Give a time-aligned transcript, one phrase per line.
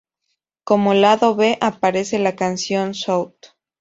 [0.63, 3.35] Como lado B aparece la canción "Shout!